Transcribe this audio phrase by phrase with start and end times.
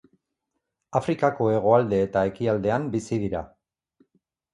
[0.99, 3.43] Afrikako hegoalde eta ekialdean bizi dira.